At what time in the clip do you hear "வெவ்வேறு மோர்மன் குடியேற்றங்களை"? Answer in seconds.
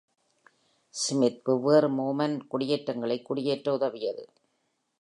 1.43-3.21